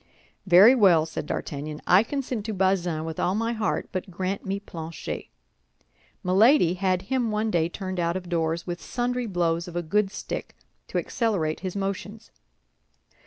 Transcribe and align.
"Very 0.47 0.73
well," 0.73 1.05
said 1.05 1.27
D'Artagnan, 1.27 1.79
"I 1.85 2.01
consent 2.01 2.43
to 2.47 2.55
Bazin 2.55 3.05
with 3.05 3.19
all 3.19 3.35
my 3.35 3.53
heart, 3.53 3.87
but 3.91 4.09
grant 4.09 4.43
me 4.43 4.59
Planchet. 4.59 5.27
Milady 6.23 6.73
had 6.73 7.03
him 7.03 7.29
one 7.29 7.51
day 7.51 7.69
turned 7.69 7.99
out 7.99 8.17
of 8.17 8.27
doors, 8.27 8.65
with 8.65 8.81
sundry 8.81 9.27
blows 9.27 9.67
of 9.67 9.75
a 9.75 9.83
good 9.83 10.09
stick 10.09 10.55
to 10.87 10.97
accelerate 10.97 11.59
his 11.59 11.75
motions. 11.75 12.31